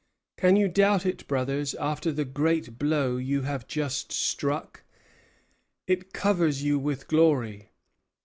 Can 0.39 0.55
you 0.55 0.67
doubt 0.67 1.05
it, 1.05 1.27
brothers, 1.27 1.75
after 1.75 2.11
the 2.11 2.25
great 2.25 2.79
blow 2.79 3.17
you 3.17 3.41
have 3.43 3.67
just 3.67 4.11
struck? 4.11 4.81
It 5.85 6.11
covers 6.11 6.63
you 6.63 6.79
with 6.79 7.07
glory. 7.07 7.69